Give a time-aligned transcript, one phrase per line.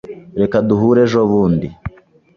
[0.41, 1.67] Reka duhure ejobundi.